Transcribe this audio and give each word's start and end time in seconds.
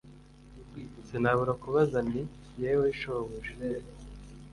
Sinabura 1.07 1.53
kubaza 1.63 1.97
nti 2.09 2.21
Yewe 2.61 2.87
shobuja 2.99 3.53